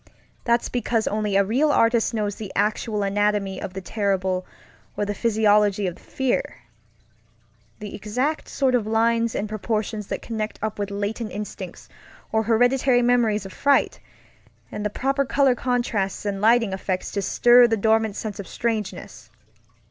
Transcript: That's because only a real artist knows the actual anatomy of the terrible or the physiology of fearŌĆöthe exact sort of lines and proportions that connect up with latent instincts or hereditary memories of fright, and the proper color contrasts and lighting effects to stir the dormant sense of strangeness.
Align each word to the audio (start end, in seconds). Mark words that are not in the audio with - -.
That's 0.45 0.67
because 0.67 1.05
only 1.07 1.35
a 1.35 1.43
real 1.43 1.71
artist 1.71 2.11
knows 2.11 2.33
the 2.33 2.51
actual 2.55 3.03
anatomy 3.03 3.61
of 3.61 3.73
the 3.75 3.81
terrible 3.81 4.47
or 4.97 5.05
the 5.05 5.13
physiology 5.13 5.85
of 5.85 5.97
fearŌĆöthe 5.97 6.55
exact 7.81 8.49
sort 8.49 8.73
of 8.73 8.87
lines 8.87 9.35
and 9.35 9.47
proportions 9.47 10.07
that 10.07 10.23
connect 10.23 10.57
up 10.63 10.79
with 10.79 10.89
latent 10.89 11.31
instincts 11.31 11.87
or 12.31 12.41
hereditary 12.41 13.03
memories 13.03 13.45
of 13.45 13.53
fright, 13.53 13.99
and 14.71 14.83
the 14.83 14.89
proper 14.89 15.23
color 15.23 15.53
contrasts 15.53 16.25
and 16.25 16.41
lighting 16.41 16.73
effects 16.73 17.11
to 17.11 17.21
stir 17.21 17.67
the 17.67 17.77
dormant 17.77 18.15
sense 18.15 18.39
of 18.39 18.47
strangeness. 18.47 19.29